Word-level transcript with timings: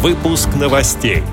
Выпуск 0.00 0.50
новостей. 0.54 1.24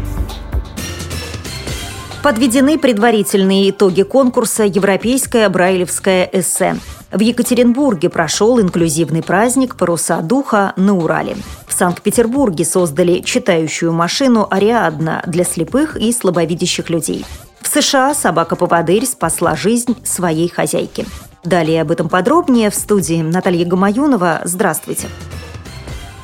Подведены 2.23 2.80
предварительные 2.80 3.69
итоги 3.69 4.02
конкурса 4.02 4.63
«Европейское 4.63 5.47
брайлевское 5.49 6.27
эссе». 6.34 6.75
В 7.12 7.20
Екатеринбурге 7.20 8.09
прошел 8.09 8.59
инклюзивный 8.59 9.21
праздник 9.21 9.75
«Паруса 9.75 10.17
духа» 10.21 10.73
на 10.78 10.97
Урале. 10.97 11.38
В 11.67 11.73
Санкт-Петербурге 11.73 12.65
создали 12.65 13.20
читающую 13.20 13.93
машину 13.93 14.47
«Ариадна» 14.50 15.21
для 15.27 15.43
слепых 15.43 15.95
и 15.95 16.11
слабовидящих 16.11 16.89
людей. 16.89 17.23
В 17.61 17.68
США 17.68 18.16
собака-поводырь 18.16 19.05
спасла 19.05 19.55
жизнь 19.55 19.95
своей 20.04 20.50
хозяйки. 20.50 21.05
Далее 21.43 21.84
об 21.84 21.91
этом 21.91 22.09
подробнее 22.09 22.71
в 22.71 22.75
студии 22.75 23.21
Наталья 23.21 23.68
Гамаюнова. 23.68 24.41
Здравствуйте. 24.45 25.07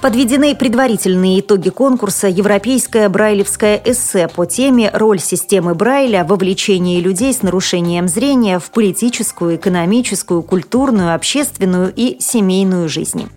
Подведены 0.01 0.55
предварительные 0.55 1.41
итоги 1.41 1.69
конкурса 1.69 2.27
«Европейское 2.27 3.07
брайлевское 3.07 3.79
эссе» 3.85 4.27
по 4.27 4.47
теме 4.47 4.89
«Роль 4.91 5.19
системы 5.19 5.75
Брайля 5.75 6.23
в 6.23 6.29
вовлечении 6.29 6.99
людей 6.99 7.31
с 7.31 7.43
нарушением 7.43 8.07
зрения 8.07 8.57
в 8.57 8.71
политическую, 8.71 9.57
экономическую, 9.57 10.41
культурную, 10.41 11.13
общественную 11.13 11.93
и 11.95 12.19
семейную 12.19 12.89
жизни». 12.89 13.29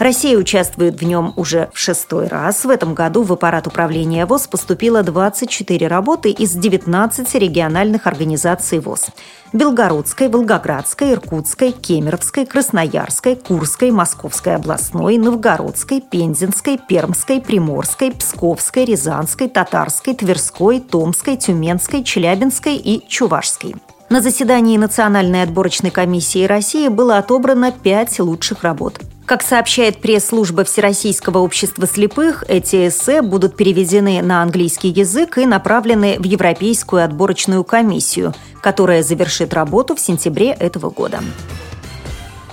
Россия 0.00 0.38
участвует 0.38 0.98
в 0.98 1.04
нем 1.04 1.34
уже 1.36 1.68
в 1.74 1.78
шестой 1.78 2.26
раз. 2.26 2.64
В 2.64 2.70
этом 2.70 2.94
году 2.94 3.22
в 3.22 3.34
аппарат 3.34 3.66
управления 3.66 4.24
ВОЗ 4.24 4.46
поступило 4.46 5.02
24 5.02 5.86
работы 5.88 6.30
из 6.30 6.52
19 6.52 7.34
региональных 7.34 8.06
организаций 8.06 8.78
ВОЗ. 8.78 9.08
Белгородской, 9.52 10.30
Волгоградской, 10.30 11.12
Иркутской, 11.12 11.72
Кемеровской, 11.72 12.46
Красноярской, 12.46 13.36
Курской, 13.36 13.90
Московской 13.90 14.54
областной, 14.54 15.18
Новгородской, 15.18 16.00
Пензенской, 16.00 16.78
Пермской, 16.78 17.42
Приморской, 17.42 18.12
Псковской, 18.12 18.86
Рязанской, 18.86 19.50
Татарской, 19.50 20.14
Тверской, 20.14 20.80
Томской, 20.80 21.36
Тюменской, 21.36 22.04
Челябинской 22.04 22.76
и 22.76 23.06
Чувашской. 23.06 23.74
На 24.08 24.22
заседании 24.22 24.78
Национальной 24.78 25.42
отборочной 25.42 25.90
комиссии 25.90 26.46
России 26.46 26.88
было 26.88 27.18
отобрано 27.18 27.70
пять 27.70 28.18
лучших 28.18 28.62
работ. 28.62 28.98
Как 29.30 29.44
сообщает 29.44 29.98
пресс-служба 29.98 30.64
Всероссийского 30.64 31.38
общества 31.38 31.86
слепых, 31.86 32.42
эти 32.48 32.88
эссе 32.88 33.22
будут 33.22 33.56
переведены 33.56 34.20
на 34.22 34.42
английский 34.42 34.88
язык 34.88 35.38
и 35.38 35.46
направлены 35.46 36.16
в 36.18 36.24
Европейскую 36.24 37.04
отборочную 37.04 37.62
комиссию, 37.62 38.34
которая 38.60 39.04
завершит 39.04 39.54
работу 39.54 39.94
в 39.94 40.00
сентябре 40.00 40.48
этого 40.50 40.90
года. 40.90 41.20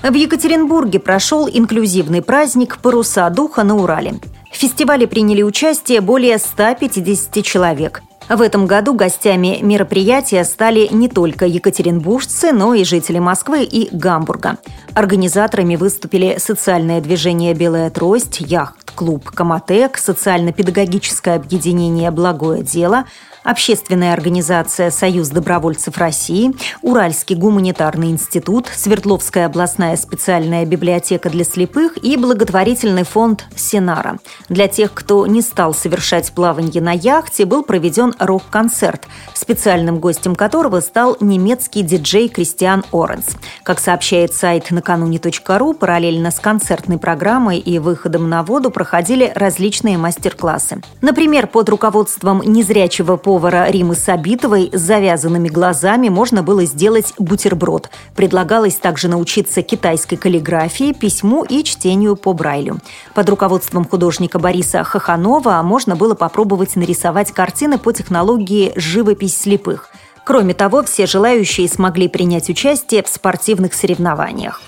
В 0.03 0.13
Екатеринбурге 0.13 0.99
прошел 0.99 1.49
инклюзивный 1.51 2.21
праздник 2.21 2.77
«Паруса 2.77 3.27
духа» 3.31 3.63
на 3.63 3.75
Урале. 3.75 4.19
В 4.51 4.55
фестивале 4.55 5.07
приняли 5.07 5.41
участие 5.41 5.99
более 5.99 6.37
150 6.37 7.43
человек. 7.43 8.03
В 8.29 8.41
этом 8.41 8.67
году 8.67 8.93
гостями 8.93 9.59
мероприятия 9.61 10.43
стали 10.43 10.89
не 10.91 11.07
только 11.07 11.45
екатеринбуржцы, 11.45 12.51
но 12.51 12.73
и 12.73 12.83
жители 12.83 13.19
Москвы 13.19 13.63
и 13.63 13.87
Гамбурга. 13.95 14.57
Организаторами 14.93 15.77
выступили 15.77 16.37
социальное 16.37 16.99
движение 16.99 17.53
«Белая 17.53 17.89
трость», 17.89 18.41
яхт-клуб 18.41 19.29
«Коматек», 19.31 19.97
социально-педагогическое 19.97 21.37
объединение 21.37 22.11
«Благое 22.11 22.63
дело», 22.63 23.05
Общественная 23.47 24.11
организация 24.11 24.91
«Союз 24.91 25.29
добровольцев 25.29 25.97
России», 25.97 26.53
Уральский 26.81 27.37
гуманитарный 27.37 28.11
институт, 28.11 28.67
Свердловская 28.75 29.45
областная 29.45 29.95
специальная 29.95 30.65
библиотека 30.65 31.29
для 31.29 31.45
слепых 31.45 31.97
и 32.03 32.17
благотворительный 32.17 33.05
фонд 33.05 33.45
«Синара». 33.55 34.17
Для 34.49 34.67
тех, 34.67 34.93
кто 34.93 35.25
не 35.27 35.41
стал 35.41 35.73
совершать 35.73 36.33
плавание 36.33 36.81
на 36.81 36.91
яхте, 36.91 37.45
был 37.45 37.63
проведен 37.63 38.13
рок-концерт, 38.19 39.07
специальным 39.33 39.99
гостем 39.99 40.35
которого 40.35 40.81
стал 40.81 41.15
немецкий 41.21 41.83
диджей 41.83 42.27
Кристиан 42.27 42.83
Оренс. 42.91 43.37
Как 43.63 43.79
сообщает 43.79 44.33
сайт 44.33 44.71
накануне.ру, 44.71 45.73
параллельно 45.73 46.31
с 46.31 46.39
концертной 46.39 46.97
программой 46.97 47.59
и 47.59 47.79
выходом 47.79 48.29
на 48.29 48.43
воду 48.43 48.71
проходили 48.71 49.31
различные 49.33 49.97
мастер-классы. 49.97 50.81
Например, 51.01 51.47
под 51.47 51.69
руководством 51.69 52.41
незрячего 52.45 53.15
по 53.15 53.37
повара 53.37 53.69
Римы 53.69 53.93
Сабитовой 53.93 54.71
с 54.73 54.81
завязанными 54.81 55.47
глазами 55.47 56.09
можно 56.09 56.41
было 56.41 56.65
сделать 56.65 57.13
бутерброд. 57.19 57.91
Предлагалось 58.15 58.73
также 58.77 59.07
научиться 59.07 59.61
китайской 59.61 60.15
каллиграфии, 60.15 60.91
письму 60.91 61.43
и 61.43 61.63
чтению 61.63 62.15
по 62.15 62.33
Брайлю. 62.33 62.79
Под 63.13 63.29
руководством 63.29 63.85
художника 63.85 64.39
Бориса 64.39 64.83
Хаханова 64.83 65.61
можно 65.61 65.95
было 65.95 66.15
попробовать 66.15 66.75
нарисовать 66.75 67.31
картины 67.31 67.77
по 67.77 67.93
технологии 67.93 68.06
«живопись 68.75 69.37
слепых». 69.37 69.89
Кроме 70.25 70.53
того, 70.53 70.83
все 70.83 71.05
желающие 71.05 71.69
смогли 71.69 72.09
принять 72.09 72.49
участие 72.49 73.01
в 73.01 73.07
спортивных 73.07 73.73
соревнованиях. 73.73 74.61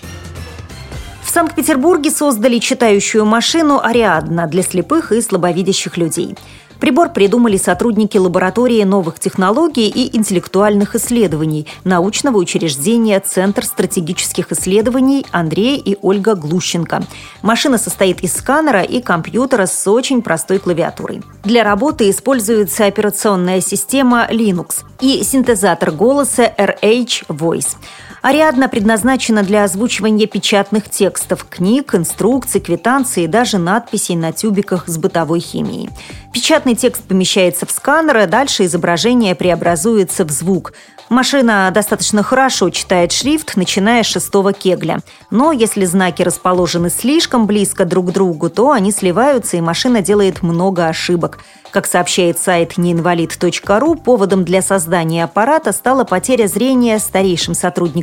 В 1.21 1.29
Санкт-Петербурге 1.29 2.11
создали 2.11 2.59
читающую 2.59 3.25
машину 3.25 3.79
«Ариадна» 3.83 4.47
для 4.47 4.63
слепых 4.63 5.11
и 5.11 5.21
слабовидящих 5.21 5.97
людей. 5.97 6.35
Прибор 6.79 7.09
придумали 7.09 7.57
сотрудники 7.57 8.17
лаборатории 8.17 8.83
новых 8.83 9.19
технологий 9.19 9.89
и 9.89 10.15
интеллектуальных 10.15 10.95
исследований 10.95 11.67
научного 11.83 12.37
учреждения 12.37 13.19
Центр 13.19 13.65
стратегических 13.65 14.51
исследований 14.53 15.25
Андрей 15.31 15.77
и 15.77 15.97
Ольга 16.01 16.35
Глущенко. 16.35 17.03
Машина 17.41 17.77
состоит 17.77 18.21
из 18.21 18.33
сканера 18.33 18.81
и 18.81 19.01
компьютера 19.01 19.65
с 19.65 19.87
очень 19.87 20.21
простой 20.21 20.59
клавиатурой. 20.59 21.21
Для 21.43 21.63
работы 21.63 22.09
используется 22.09 22.85
операционная 22.85 23.59
система 23.59 24.27
Linux 24.29 24.83
и 25.01 25.21
синтезатор 25.23 25.91
голоса 25.91 26.43
RH 26.57 27.27
Voice. 27.27 27.75
Ариадна 28.21 28.67
предназначена 28.67 29.43
для 29.43 29.63
озвучивания 29.63 30.27
печатных 30.27 30.89
текстов, 30.89 31.45
книг, 31.49 31.95
инструкций, 31.95 32.59
квитанций 32.59 33.23
и 33.23 33.27
даже 33.27 33.57
надписей 33.57 34.15
на 34.15 34.33
тюбиках 34.33 34.87
с 34.87 34.97
бытовой 34.97 35.39
химией. 35.39 35.89
Печатный 36.33 36.75
текст 36.75 37.03
помещается 37.03 37.65
в 37.65 37.71
сканер, 37.71 38.17
а 38.17 38.27
дальше 38.27 38.65
изображение 38.65 39.35
преобразуется 39.35 40.25
в 40.25 40.31
звук. 40.31 40.73
Машина 41.09 41.71
достаточно 41.73 42.21
хорошо 42.21 42.69
читает 42.69 43.11
шрифт, 43.11 43.55
начиная 43.55 44.03
с 44.03 44.05
шестого 44.05 44.53
кегля. 44.53 44.99
Но 45.31 45.51
если 45.51 45.85
знаки 45.85 46.21
расположены 46.21 46.91
слишком 46.91 47.47
близко 47.47 47.85
друг 47.85 48.09
к 48.09 48.11
другу, 48.11 48.51
то 48.51 48.71
они 48.71 48.91
сливаются, 48.91 49.57
и 49.57 49.61
машина 49.61 50.03
делает 50.03 50.43
много 50.43 50.85
ошибок. 50.87 51.39
Как 51.71 51.87
сообщает 51.87 52.37
сайт 52.37 52.77
неинвалид.ру, 52.77 53.95
поводом 53.95 54.43
для 54.43 54.61
создания 54.61 55.23
аппарата 55.23 55.71
стала 55.71 56.03
потеря 56.03 56.47
зрения 56.47 56.99
старейшим 56.99 57.55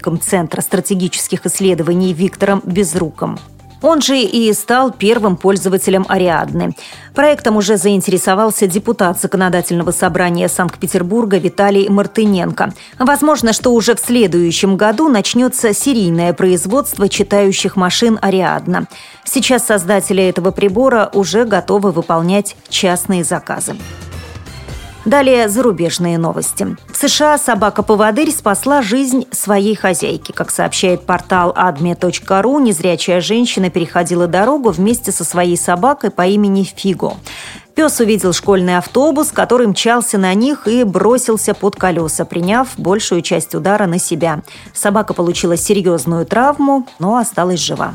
сотрудником 0.07 0.21
Центра 0.21 0.61
стратегических 0.61 1.47
исследований 1.47 2.13
Виктором 2.13 2.63
Безруком. 2.65 3.39
Он 3.83 4.01
же 4.01 4.19
и 4.19 4.53
стал 4.55 4.91
первым 4.91 5.37
пользователем 5.37 6.07
Ариадны. 6.09 6.75
Проектом 7.15 7.57
уже 7.57 7.77
заинтересовался 7.77 8.67
депутат 8.67 9.21
Законодательного 9.21 9.93
собрания 9.93 10.49
Санкт-Петербурга 10.49 11.39
Виталий 11.39 11.89
Мартыненко. 11.89 12.73
Возможно, 12.99 13.53
что 13.53 13.73
уже 13.75 13.95
в 13.95 14.01
следующем 14.01 14.77
году 14.77 15.09
начнется 15.09 15.75
серийное 15.75 16.33
производство 16.33 17.09
читающих 17.09 17.77
машин 17.77 18.19
Ариадна. 18.23 18.87
Сейчас 19.25 19.67
создатели 19.67 20.23
этого 20.23 20.53
прибора 20.53 21.11
уже 21.13 21.45
готовы 21.45 21.93
выполнять 21.93 22.57
частные 22.71 23.25
заказы. 23.25 23.77
Далее 25.07 25.49
зарубежные 25.49 26.19
новости. 26.19 26.77
В 26.93 26.97
США 26.97 27.39
собака-поводырь 27.39 28.33
спасла 28.33 28.83
жизнь 28.83 29.29
своей 29.31 29.77
хозяйки. 29.77 30.33
Как 30.33 30.51
сообщает 30.51 31.07
портал 31.07 31.55
adme.ru, 31.57 32.61
незрячая 32.61 33.21
женщина 33.21 33.71
переходила 33.71 34.27
дорогу 34.27 34.71
вместе 34.71 35.13
со 35.13 35.23
своей 35.23 35.57
собакой 35.57 36.11
по 36.11 36.27
имени 36.27 36.65
Фиго. 36.65 37.15
Пес 37.77 38.01
увидел 38.01 38.33
школьный 38.33 38.79
автобус, 38.79 39.31
который 39.31 39.69
мчался 39.69 40.19
на 40.19 40.35
них 40.35 40.67
и 40.67 40.83
бросился 40.83 41.55
под 41.55 41.77
колеса, 41.77 42.25
приняв 42.25 42.71
большую 42.77 43.23
часть 43.23 43.55
удара 43.55 43.87
на 43.87 44.01
себя. 44.01 44.43
Собака 44.73 45.15
получила 45.15 45.57
серьезную 45.57 46.27
травму, 46.27 46.85
но 46.99 47.17
осталась 47.17 47.61
жива. 47.61 47.95